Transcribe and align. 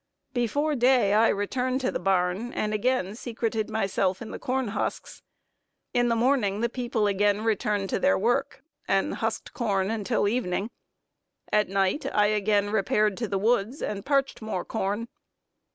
Before 0.33 0.73
day 0.73 1.13
I 1.13 1.27
returned 1.27 1.79
to 1.81 1.91
the 1.91 1.99
barn, 1.99 2.51
and 2.53 2.73
again 2.73 3.13
secreted 3.13 3.69
myself 3.69 4.19
in 4.19 4.31
the 4.31 4.39
corn 4.39 4.69
husks. 4.69 5.21
In 5.93 6.07
the 6.07 6.15
morning 6.15 6.61
the 6.61 6.69
people 6.69 7.05
again 7.05 7.43
returned 7.43 7.87
to 7.91 7.99
their 7.99 8.17
work, 8.17 8.63
and 8.87 9.13
husked 9.13 9.53
corn 9.53 9.91
until 9.91 10.23
the 10.23 10.33
evening. 10.33 10.71
At 11.53 11.69
night 11.69 12.07
I 12.15 12.25
again 12.29 12.71
repaired 12.71 13.15
to 13.17 13.27
the 13.27 13.37
woods, 13.37 13.79
and 13.79 14.03
parched 14.03 14.41
more 14.41 14.65
corn. 14.65 15.07